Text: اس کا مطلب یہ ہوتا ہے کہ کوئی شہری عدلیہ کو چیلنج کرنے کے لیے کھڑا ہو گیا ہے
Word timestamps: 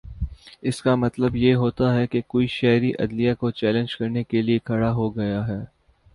اس 0.61 0.81
کا 0.81 0.93
مطلب 0.95 1.35
یہ 1.35 1.55
ہوتا 1.55 1.93
ہے 1.95 2.07
کہ 2.07 2.21
کوئی 2.27 2.47
شہری 2.49 2.91
عدلیہ 2.99 3.33
کو 3.39 3.51
چیلنج 3.51 3.95
کرنے 3.95 4.23
کے 4.23 4.41
لیے 4.41 4.59
کھڑا 4.65 4.91
ہو 4.93 5.09
گیا 5.15 5.47
ہے 5.47 5.63